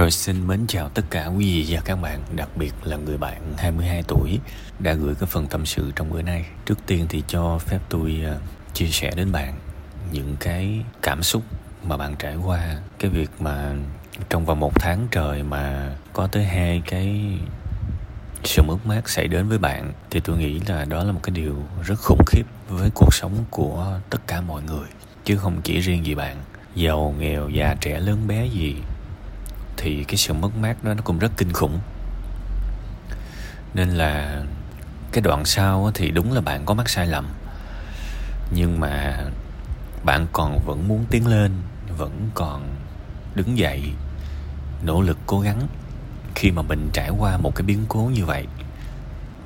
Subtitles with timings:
[0.00, 3.18] Rồi xin mến chào tất cả quý vị và các bạn, đặc biệt là người
[3.18, 4.38] bạn 22 tuổi
[4.78, 6.44] đã gửi cái phần tâm sự trong bữa nay.
[6.64, 8.38] Trước tiên thì cho phép tôi ờ,
[8.74, 9.54] chia sẻ đến bạn
[10.12, 11.42] những cái cảm xúc
[11.82, 13.74] mà bạn trải qua cái việc mà
[14.30, 17.38] trong vòng một tháng trời mà có tới hai cái
[18.44, 21.36] sự mất mát xảy đến với bạn thì tôi nghĩ là đó là một cái
[21.36, 24.88] điều rất khủng khiếp với cuộc sống của tất cả mọi người
[25.24, 26.36] chứ không chỉ riêng gì bạn
[26.74, 28.76] giàu nghèo già trẻ lớn bé gì
[29.82, 31.78] thì cái sự mất mát đó nó cũng rất kinh khủng.
[33.74, 34.42] Nên là
[35.12, 37.26] cái đoạn sau thì đúng là bạn có mắc sai lầm.
[38.54, 39.18] Nhưng mà
[40.04, 41.52] bạn còn vẫn muốn tiến lên,
[41.98, 42.76] vẫn còn
[43.34, 43.82] đứng dậy,
[44.82, 45.66] nỗ lực cố gắng
[46.34, 48.46] khi mà mình trải qua một cái biến cố như vậy,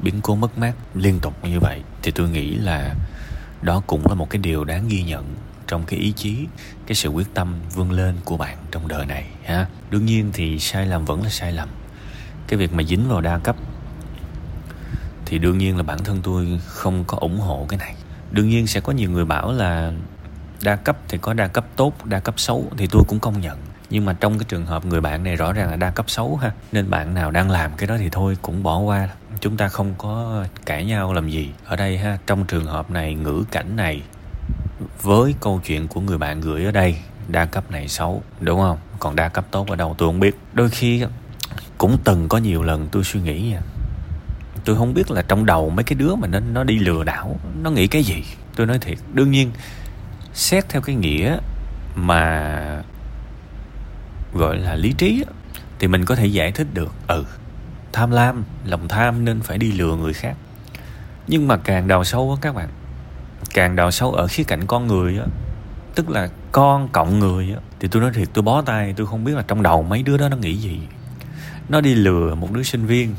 [0.03, 2.95] biến cố mất mát liên tục như vậy, thì tôi nghĩ là
[3.63, 5.35] đó cũng là một cái điều đáng ghi nhận
[5.67, 6.47] trong cái ý chí,
[6.87, 9.67] cái sự quyết tâm vươn lên của bạn trong đời này, ha?
[9.91, 11.69] Đương nhiên thì sai lầm vẫn là sai lầm.
[12.49, 13.57] Cái việc mà dính vào đa cấp
[15.27, 17.95] thì đương nhiên là bản thân tôi không có ủng hộ cái này.
[18.31, 19.93] Đương nhiên sẽ có nhiều người bảo là
[20.63, 23.59] đa cấp thì có đa cấp tốt, đa cấp xấu thì tôi cũng công nhận.
[23.91, 26.37] Nhưng mà trong cái trường hợp người bạn này rõ ràng là đa cấp xấu
[26.37, 29.09] ha, nên bạn nào đang làm cái đó thì thôi, cũng bỏ qua.
[29.41, 32.19] Chúng ta không có cãi nhau làm gì ở đây ha.
[32.27, 34.03] Trong trường hợp này, ngữ cảnh này
[35.03, 36.97] với câu chuyện của người bạn gửi ở đây,
[37.29, 38.79] đa cấp này xấu, đúng không?
[38.99, 40.39] Còn đa cấp tốt ở đâu tôi không biết.
[40.53, 41.05] Đôi khi
[41.79, 43.61] cũng từng có nhiều lần tôi suy nghĩ nha.
[44.65, 47.41] Tôi không biết là trong đầu mấy cái đứa mà nó nó đi lừa đảo,
[47.63, 48.25] nó nghĩ cái gì?
[48.57, 49.51] Tôi nói thiệt, đương nhiên,
[50.33, 51.39] xét theo cái nghĩa
[51.95, 52.83] mà
[54.35, 55.25] gọi là lý trí
[55.79, 57.25] thì mình có thể giải thích được ừ
[57.93, 60.37] tham lam, lòng tham nên phải đi lừa người khác.
[61.29, 62.69] Nhưng mà càng đào sâu á các bạn
[63.55, 65.25] càng đào sâu ở khía cạnh con người á,
[65.95, 69.25] tức là con cộng người á, thì tôi nói thiệt, tôi bó tay, tôi không
[69.25, 70.81] biết là trong đầu mấy đứa đó nó nghĩ gì.
[71.69, 73.15] Nó đi lừa một đứa sinh viên,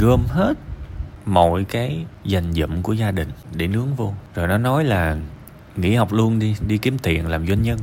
[0.00, 0.54] gom hết
[1.26, 4.14] mọi cái dành dụm của gia đình để nướng vô.
[4.34, 5.16] Rồi nó nói là,
[5.76, 7.78] nghỉ học luôn đi đi kiếm tiền làm doanh nhân.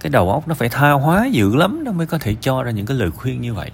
[0.00, 2.70] Cái đầu óc nó phải tha hóa dữ lắm nó mới có thể cho ra
[2.70, 3.70] những cái lời khuyên như vậy.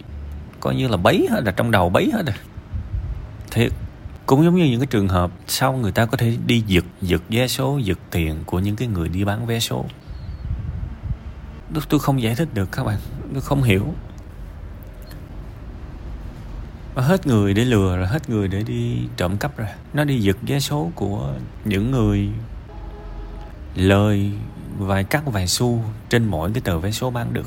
[0.61, 2.37] Coi như là bấy hết là trong đầu bấy hết rồi.
[3.51, 3.73] Thiệt
[4.27, 7.23] cũng giống như những cái trường hợp sau người ta có thể đi giật giật
[7.29, 9.85] vé số, giật tiền của những cái người đi bán vé số.
[11.89, 12.99] Tôi không giải thích được các bạn,
[13.33, 13.95] tôi không hiểu.
[16.95, 19.69] Mà hết người để lừa rồi, hết người để đi trộm cắp rồi.
[19.95, 21.35] Nó đi giật vé số của
[21.65, 22.29] những người
[23.75, 24.31] lời
[24.79, 27.47] vài cắt vài xu trên mỗi cái tờ vé số bán được.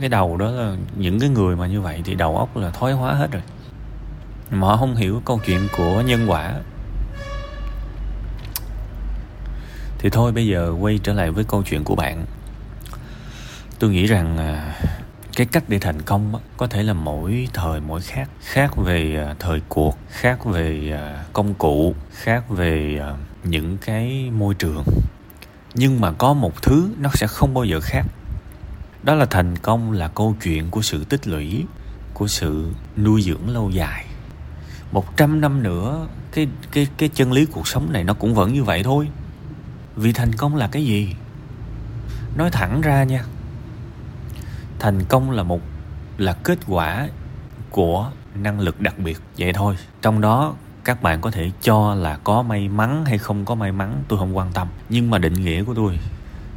[0.00, 2.92] Cái đầu đó là những cái người mà như vậy thì đầu óc là thoái
[2.92, 3.42] hóa hết rồi
[4.50, 6.54] mà họ không hiểu câu chuyện của nhân quả.
[9.98, 12.24] Thì thôi, bây giờ quay trở lại với câu chuyện của bạn.
[13.78, 14.74] Tôi nghĩ rằng à,
[15.36, 18.28] cái cách để thành công có thể là mỗi thời mỗi khác.
[18.40, 23.00] Khác về à, thời cuộc, khác về à, công cụ, khác về
[23.44, 24.84] những cái môi trường.
[25.74, 28.06] Nhưng mà có một thứ nó sẽ không bao giờ khác.
[29.02, 31.64] Đó là thành công là câu chuyện của sự tích lũy,
[32.14, 34.05] của sự nuôi dưỡng lâu dài
[34.92, 38.52] một trăm năm nữa, cái cái cái chân lý cuộc sống này nó cũng vẫn
[38.52, 39.08] như vậy thôi.
[39.96, 41.14] Vì thành công là cái gì?
[42.36, 43.24] Nói thẳng ra nha.
[44.78, 45.60] Thành công là một,
[46.18, 47.08] là kết quả
[47.70, 49.76] của năng lực đặc biệt vậy thôi.
[50.02, 50.54] Trong đó,
[50.84, 54.18] các bạn có thể cho là có may mắn hay không có may mắn, tôi
[54.18, 54.68] không quan tâm.
[54.88, 55.98] Nhưng mà định nghĩa của tôi,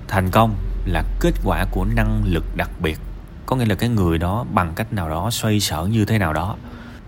[0.08, 3.00] thành công là kết quả của năng lực đặc biệt.
[3.46, 6.34] Có nghĩa là cái người đó bằng cách nào đó xoay sở như thế nào
[6.34, 6.56] đó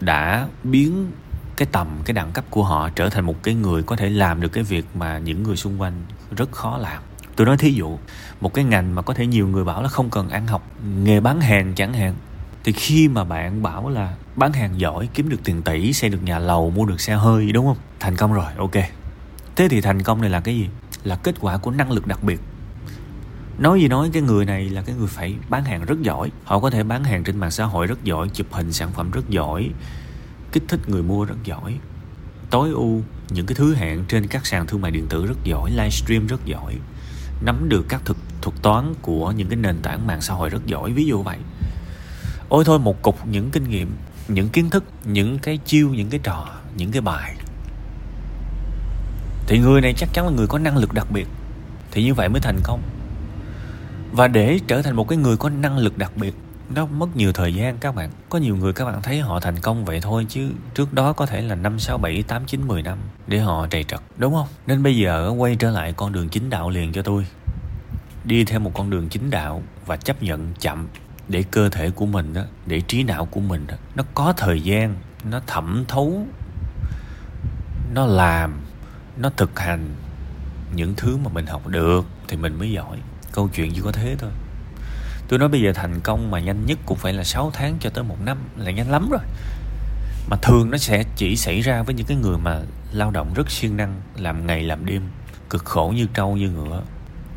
[0.02, 1.12] đã biến
[1.58, 4.42] cái tầm, cái đẳng cấp của họ trở thành một cái người có thể làm
[4.42, 5.94] được cái việc mà những người xung quanh
[6.38, 7.02] rất khó làm.
[7.36, 7.98] Tôi nói thí dụ,
[8.42, 10.68] một cái ngành mà có thể nhiều người bảo là không cần ăn học,
[11.04, 12.16] nghề bán hàng chẳng hạn,
[12.64, 16.24] thì khi mà bạn bảo là bán hàng giỏi, kiếm được tiền tỷ, xây được
[16.24, 17.78] nhà lầu, mua được xe hơi, đúng không?
[18.00, 18.76] Thành công rồi, ok.
[19.56, 20.70] Thế thì thành công này là cái gì?
[21.04, 22.40] Là kết quả của năng lực đặc biệt.
[23.58, 26.32] Nói gì nói, cái người này là cái người phải bán hàng rất giỏi.
[26.44, 29.12] Họ có thể bán hàng trên mạng xã hội rất giỏi, chụp hình sản phẩm
[29.12, 29.70] rất giỏi
[30.52, 31.78] kích thích người mua rất giỏi.
[32.50, 35.72] Tối ưu những cái thứ hẹn trên các sàn thương mại điện tử rất giỏi
[35.72, 36.76] livestream rất giỏi,
[37.42, 40.66] nắm được các thực, thuật toán của những cái nền tảng mạng xã hội rất
[40.66, 41.38] giỏi, ví dụ vậy.
[42.50, 43.92] Ôi thôi, một cục những kinh nghiệm,
[44.28, 47.36] những kiến thức, những cái chiêu, những cái trò, những cái bài.
[49.48, 51.28] Thì người này chắc chắn là người có năng lực đặc biệt.
[51.92, 52.82] Thì như vậy mới thành công.
[54.12, 56.36] Và để trở thành một cái người có năng lực đặc biệt
[56.76, 58.10] nó mất nhiều thời gian các bạn.
[58.30, 61.26] Có nhiều người các bạn thấy họ thành công vậy thôi chứ trước đó có
[61.26, 62.98] thể là năm, sáu, bảy, tám, chín, mười năm
[63.28, 64.48] để họ trầy trật, đúng không?
[64.68, 67.26] Nên bây giờ quay trở lại con đường chính đạo liền cho tôi.
[68.24, 70.88] Đi theo một con đường chính đạo và chấp nhận chậm
[71.28, 74.62] để cơ thể của mình đó để trí não của mình đó nó có thời
[74.62, 74.96] gian,
[75.30, 76.28] nó thẩm thấu,
[77.94, 78.62] nó làm,
[79.18, 79.96] nó thực hành
[80.76, 82.98] những thứ mà mình học được thì mình mới giỏi.
[83.32, 84.32] Câu chuyện chỉ có thế thôi
[85.32, 87.90] tôi nói bây giờ thành công mà nhanh nhất cũng phải là 6 tháng cho
[87.90, 89.22] tới một năm là nhanh lắm rồi.
[90.30, 92.62] Mà thường nó sẽ chỉ xảy ra với những cái người mà
[92.92, 95.02] lao động rất siêng năng, làm ngày làm đêm,
[95.50, 96.82] cực khổ như trâu như ngựa.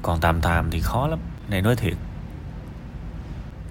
[0.03, 1.19] Còn tạm tạm thì khó lắm,
[1.49, 1.95] này nói thiệt.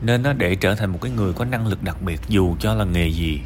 [0.02, 2.74] Nên nó để trở thành một cái người có năng lực đặc biệt, dù cho
[2.74, 3.42] là nghề gì.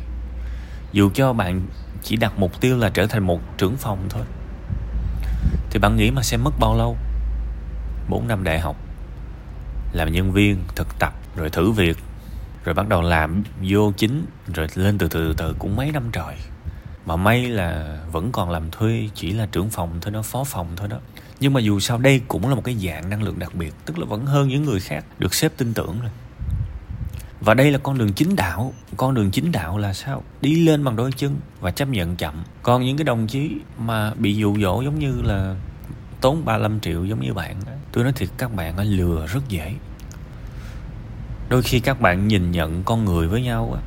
[0.91, 1.61] Dù cho bạn
[2.03, 4.23] chỉ đặt mục tiêu là trở thành một trưởng phòng thôi.
[5.69, 6.97] Thì bạn nghĩ mà sẽ mất bao lâu?
[8.09, 8.86] 4 năm đại học
[9.93, 11.97] làm nhân viên thực tập rồi thử việc,
[12.63, 16.35] rồi bắt đầu làm vô chính, rồi lên từ từ từ cũng mấy năm trời.
[17.05, 20.67] Mà may là vẫn còn làm thuê, chỉ là trưởng phòng thôi đó, phó phòng
[20.75, 20.97] thôi đó.
[21.39, 23.99] Nhưng mà dù sao đây cũng là một cái dạng năng lượng đặc biệt, tức
[23.99, 26.11] là vẫn hơn những người khác, được xếp tin tưởng rồi.
[27.41, 30.23] Và đây là con đường chính đạo, con đường chính đạo là sao?
[30.41, 32.43] Đi lên bằng đôi chân và chấp nhận chậm.
[32.63, 35.55] Còn những cái đồng chí mà bị dụ dỗ giống như là
[36.21, 37.55] tốn 35 triệu giống như bạn
[37.97, 39.73] tôi nói thiệt, các bạn lừa rất dễ.
[41.49, 43.81] Đôi khi các bạn nhìn nhận con người với nhau á,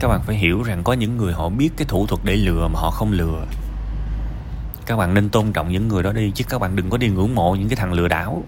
[0.00, 2.68] các bạn phải hiểu rằng có những người họ biết cái thủ thuật để lừa
[2.68, 3.46] mà họ không lừa.
[4.86, 7.08] Các bạn nên tôn trọng những người đó đi, chứ các bạn đừng có đi
[7.08, 8.44] ngưỡng mộ những cái thằng lừa đảo.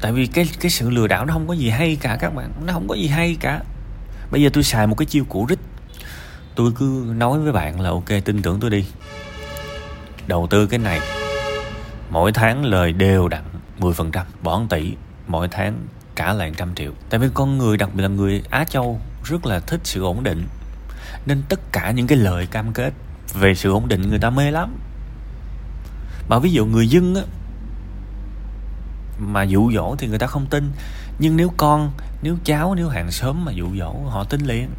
[0.00, 2.52] Tại vì cái cái sự lừa đảo nó không có gì hay cả, các bạn.
[2.66, 3.62] Nó không có gì hay cả.
[4.30, 5.60] Bây giờ tôi xài một cái chiêu cũ rích.
[6.54, 8.86] Tôi cứ nói với bạn là, ok, tin tưởng tôi đi.
[10.26, 11.00] Đầu tư cái này
[12.12, 13.42] mỗi tháng lời đều đặn
[13.80, 14.96] 10% bỏ 1 tỷ.
[15.26, 15.86] Mỗi tháng
[16.16, 16.92] trả lại trăm triệu.
[17.10, 20.22] Tại vì con người, đặc biệt là người Á Châu, rất là thích sự ổn
[20.22, 20.46] định.
[21.26, 22.92] Nên tất cả những cái lời cam kết
[23.34, 24.78] về sự ổn định người ta mê lắm.
[26.28, 27.22] Mà ví dụ người dân á,
[29.18, 30.72] mà dụ dỗ thì người ta không tin.
[31.18, 31.92] Nhưng nếu con,
[32.22, 34.70] nếu cháu, nếu hàng xóm mà dụ dỗ, họ tin liền.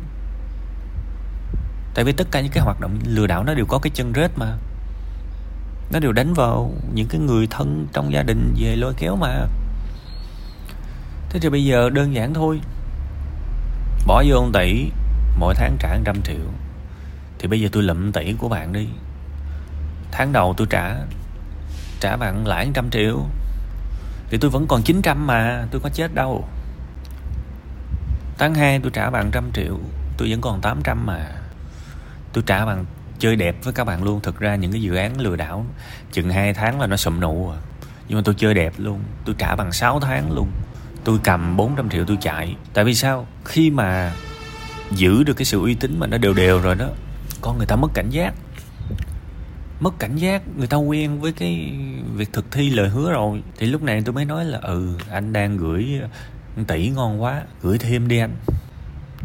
[1.93, 4.13] Tại vì tất cả những cái hoạt động lừa đảo nó đều có cái chân
[4.15, 4.57] rết mà
[5.91, 9.47] nó đều đánh vào những cái người thân trong gia đình về lôi kéo mà.
[11.29, 12.59] Thế thì bây giờ đơn giản thôi.
[14.07, 14.89] Bỏ vô ông tỷ
[15.39, 16.45] mỗi tháng trả 100 triệu.
[17.39, 18.87] Thì bây giờ tôi lụm tỷ của bạn đi.
[20.11, 20.95] Tháng đầu tôi trả
[21.99, 23.19] trả bạn lãi 100 triệu.
[24.29, 26.47] Thì tôi vẫn còn 900 mà, tôi có chết đâu.
[28.37, 29.79] Tháng 2 tôi trả bạn 100 triệu,
[30.17, 31.31] tôi vẫn còn 800 mà.
[32.33, 32.85] Tôi trả bằng
[33.23, 34.21] chơi đẹp với các bạn luôn.
[34.21, 35.65] Thực ra những cái dự án lừa đảo,
[36.11, 37.57] chừng 2 tháng là nó sụm nụ à
[38.07, 40.51] nhưng mà tôi chơi đẹp luôn, tôi trả bằng 6 tháng luôn.
[41.03, 42.55] Tôi cầm 400 triệu tôi chạy.
[42.73, 43.27] Tại vì sao?
[43.45, 44.13] Khi mà
[44.91, 46.89] giữ được cái sự uy tín mà nó đều đều rồi đó,
[47.41, 48.33] con người ta mất cảnh giác.
[49.79, 51.73] Mất cảnh giác, người ta quen với cái
[52.13, 53.43] việc thực thi lời hứa rồi.
[53.57, 56.01] Thì lúc này tôi mới nói là ừ anh đang gửi
[56.67, 58.35] tỷ ngon quá, gửi thêm đi anh.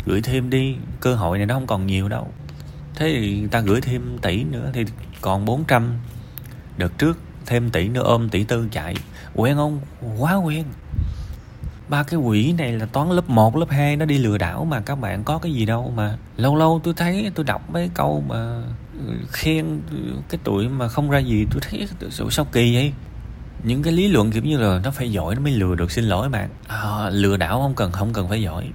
[0.06, 2.32] Gửi thêm đi, cơ hội này nó không còn nhiều đâu
[2.98, 4.84] thế thì người ta gửi thêm tỷ nữa thì
[5.20, 5.92] còn 400
[6.76, 8.94] đợt trước thêm tỷ nữa ôm tỷ tư chạy.
[9.34, 9.80] Quen không?
[10.18, 10.64] Quá quen.
[11.88, 14.80] Ba cái quỷ này là toán lớp 1, lớp 2 nó đi lừa đảo mà.
[14.80, 16.18] Các bạn có cái gì đâu mà.
[16.36, 18.62] Lâu lâu tôi thấy tôi đọc mấy câu mà
[19.06, 19.80] ừ, khen
[20.28, 21.88] cái tuổi mà không ra gì tôi thấy
[22.30, 22.92] sao kỳ vậy?
[23.62, 26.04] Những cái lý luận kiểu như là nó phải giỏi nó mới lừa được xin
[26.04, 28.68] lỗi bạn à, lừa đảo không cần không cần phải giỏi.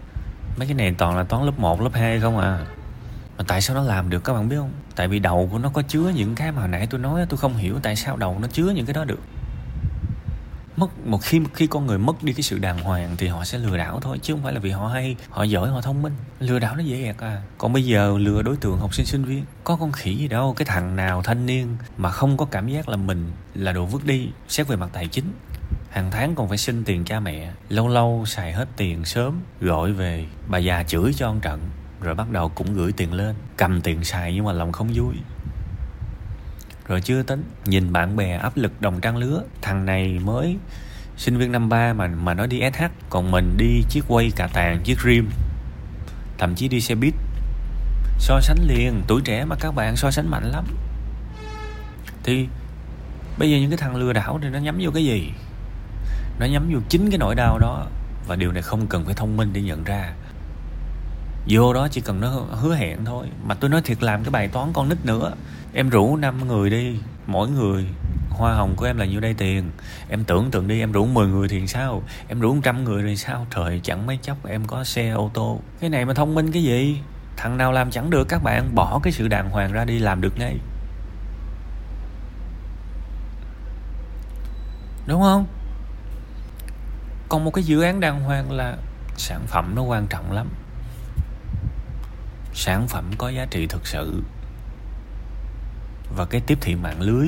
[0.57, 2.65] Mấy cái này toàn là toán lớp 1, lớp 2 không à
[3.37, 4.71] mà tại sao nó làm được các bạn biết không?
[4.95, 7.37] Tại vì đầu của nó có chứa những cái mà hồi nãy tôi nói tôi
[7.37, 9.19] không hiểu tại sao đầu nó chứa những cái đó được.
[10.77, 13.57] Mất, một khi khi con người mất đi cái sự đàng hoàng thì họ sẽ
[13.57, 16.13] lừa đảo thôi, chứ không phải là vì họ hay, họ giỏi, họ thông minh.
[16.39, 17.41] Lừa đảo nó dễ ẹt à.
[17.57, 20.53] Còn bây giờ lừa đối tượng học sinh sinh viên, có con khỉ gì đâu,
[20.53, 24.05] cái thằng nào thanh niên mà không có cảm giác là mình là đồ vứt
[24.05, 25.33] đi, xét về mặt tài chính.
[25.89, 29.91] Hàng tháng còn phải xin tiền cha mẹ, lâu lâu xài hết tiền sớm, gọi
[29.91, 31.59] về, bà già chửi cho ông trận
[32.03, 33.35] rồi bắt đầu cũng gửi tiền lên.
[33.57, 35.15] Cầm tiền xài nhưng mà lòng không vui.
[36.87, 39.43] Rồi chưa tính, nhìn bạn bè áp lực đồng trang lứa.
[39.61, 40.57] Thằng này mới
[41.17, 44.47] sinh viên năm ba mà mà nó đi SH còn mình đi chiếc quay cà
[44.47, 45.29] tàng, chiếc rim
[46.37, 47.13] thậm chí đi xe buýt.
[48.19, 50.65] So sánh liền, tuổi trẻ mà các bạn so sánh mạnh lắm.
[52.23, 52.47] Thì
[53.37, 55.31] bây giờ những cái thằng lừa đảo thì nó nhắm vô cái gì?
[56.39, 57.87] Nó nhắm vô chính cái nỗi đau đó.
[58.27, 60.13] Và điều này không cần phải thông minh để nhận ra
[61.47, 63.27] vô đó chỉ cần nó hứa hẹn thôi.
[63.45, 65.33] Mà tôi nói thiệt làm cái bài toán con nít nữa.
[65.73, 66.97] Em rủ năm người đi,
[67.27, 67.85] mỗi người.
[68.29, 69.71] Hoa hồng của em là nhiêu đây tiền?
[70.09, 72.03] Em tưởng tượng đi, em rủ 10 người thì sao?
[72.27, 73.47] Em rủ trăm người thì sao?
[73.55, 75.59] Trời, chẳng mấy chốc em có xe, ô tô.
[75.79, 76.99] Cái này mà thông minh cái gì?
[77.37, 80.21] Thằng nào làm chẳng được, các bạn bỏ cái sự đàng hoàng ra đi, làm
[80.21, 80.57] được ngay.
[85.07, 85.45] Đúng không?
[87.29, 88.77] Còn một cái dự án đàng hoàng là
[89.17, 90.47] sản phẩm nó quan trọng lắm
[92.53, 94.23] sản phẩm có giá trị thực sự.
[96.15, 97.27] Và cái tiếp thị mạng lưới,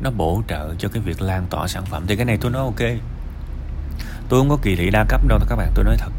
[0.00, 2.04] nó bổ trợ cho cái việc lan tỏa sản phẩm.
[2.06, 2.80] Thì cái này tôi nói ok.
[4.28, 6.12] Tôi không có kỳ thị đa cấp đâu, các bạn, tôi nói thật.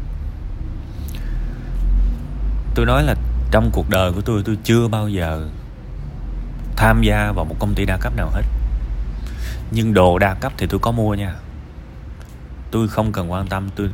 [2.74, 3.14] Tôi nói là
[3.50, 5.48] trong cuộc đời của tôi tôi chưa bao giờ
[6.76, 8.42] tham gia vào một công ty đa cấp nào hết.
[9.70, 11.34] Nhưng đồ đa cấp thì tôi có mua nha.
[12.70, 13.90] Tôi không cần quan tâm, tôi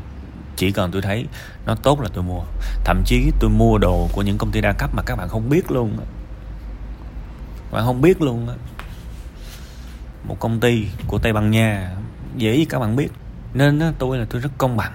[0.56, 1.26] chỉ cần tôi thấy
[1.66, 2.40] nó tốt là tôi mua.
[2.84, 5.48] Thậm chí tôi mua đồ của những công ty đa cấp mà các bạn không
[5.48, 8.48] biết luôn các bạn không biết luôn
[10.24, 11.96] một công ty của tây ban nha,
[12.36, 13.08] dễ gì các bạn biết.
[13.54, 14.92] Nên tôi là tôi rất công bằng.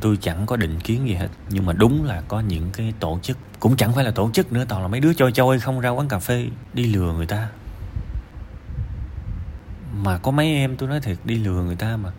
[0.00, 1.28] Tôi chẳng có định kiến gì hết.
[1.48, 4.52] Nhưng mà đúng là có những cái tổ chức, cũng chẳng phải là tổ chức
[4.52, 7.26] nữa, toàn là mấy đứa trôi trôi không ra quán cà phê, đi lừa người
[7.26, 7.48] ta.
[9.96, 12.10] Mà có mấy em tôi nói thiệt, đi lừa người ta mà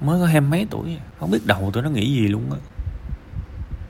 [0.00, 0.98] mới có hai mấy tuổi.
[1.20, 2.58] Không biết đầu tôi nó nghĩ gì luôn á.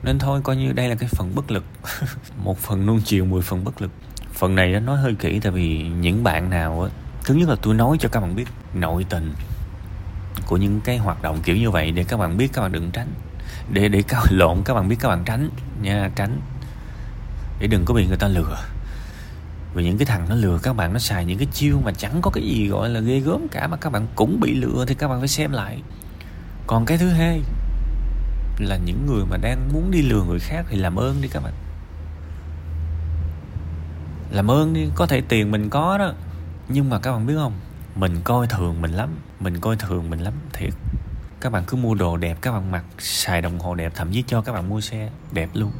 [0.03, 1.63] Nên thôi, coi như đây là cái phần bất lực.
[2.43, 3.91] Một phần nuông chiều, mười phần bất lực.
[4.33, 6.89] Phần này nó nói hơi kỹ, tại vì những bạn nào á,
[7.23, 9.33] thứ nhất là tôi nói cho các bạn biết nội tình
[10.45, 12.91] của những cái hoạt động kiểu như vậy, để các bạn biết các bạn đừng
[12.91, 13.07] tránh.
[13.71, 15.49] Để để các lộn, các bạn biết các bạn tránh
[15.81, 16.41] nha, tránh.
[17.59, 18.57] Để đừng có bị người ta lừa
[19.77, 22.21] vì những cái thằng nó lừa các bạn, nó xài những cái chiêu mà chẳng
[22.21, 24.95] có cái gì gọi là ghê gớm cả, mà các bạn cũng bị lừa thì
[24.95, 25.81] các bạn phải xem lại.
[26.67, 27.41] Còn cái thứ hai
[28.59, 31.43] là những người mà đang muốn đi lừa người khác thì làm ơn đi các
[31.43, 31.53] bạn.
[34.31, 36.13] Làm ơn đi, có thể tiền mình có đó,
[36.69, 37.53] nhưng mà các bạn biết không?
[37.95, 40.73] Mình coi thường mình lắm, mình coi thường mình lắm, thiệt.
[41.41, 44.23] Các bạn cứ mua đồ đẹp, các bạn mặc, xài đồng hồ đẹp, thậm chí
[44.27, 45.71] cho các bạn mua xe đẹp luôn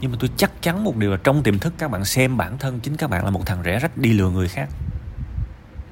[0.00, 2.58] nhưng mà tôi chắc chắn một điều là trong tiềm thức các bạn xem bản
[2.58, 4.68] thân chính các bạn là một thằng rẻ rách đi lừa người khác.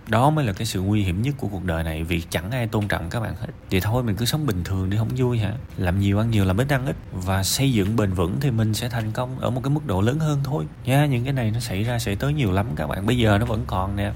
[0.08, 2.66] Đó mới là cái sự nguy hiểm nhất của cuộc đời này, vì chẳng ai
[2.66, 3.46] tôn trọng các bạn hết.
[3.70, 5.52] Thì thôi, mình cứ sống bình thường đi, không vui hả?
[5.76, 6.96] Làm nhiều ăn nhiều, làm ít ăn ít.
[7.12, 10.00] Và xây dựng bền vững thì mình sẽ thành công ở một cái mức độ
[10.00, 10.64] lớn hơn thôi.
[10.84, 13.06] Nha những cái này nó xảy ra sẽ tới nhiều lắm các bạn.
[13.06, 14.12] Bây giờ nó vẫn còn nè.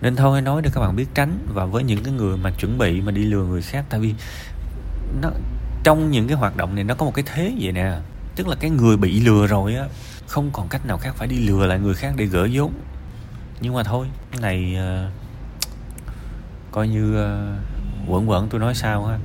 [0.00, 1.38] Nên thôi nói để các bạn biết tránh.
[1.54, 4.14] Và với những cái người mà chuẩn bị mà đi lừa người khác, tại vì
[5.22, 5.30] nó,
[5.84, 7.96] trong những cái hoạt động này nó có một cái thế vậy nè
[8.40, 9.84] tức là cái người bị lừa rồi á
[10.26, 12.72] không còn cách nào khác phải đi lừa lại người khác để gỡ vốn.
[13.60, 15.12] Nhưng mà thôi cái này uh,
[16.70, 19.18] coi như uh, quẩn quẩn tôi nói sao ha.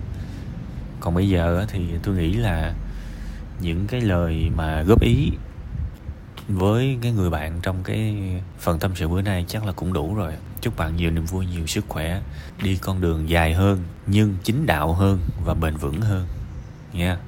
[0.99, 2.73] Còn bây giờ thì tôi nghĩ là
[3.61, 5.31] những cái lời mà góp ý
[6.47, 8.15] với cái người bạn trong cái
[8.59, 10.33] phần tâm sự bữa nay chắc là cũng đủ rồi.
[10.61, 12.21] Chúc bạn nhiều niềm vui nhiều sức khỏe
[12.63, 16.27] đi con đường dài hơn nhưng chính đạo hơn và bền vững hơn.
[16.93, 17.05] Nha.
[17.05, 17.19] yeah.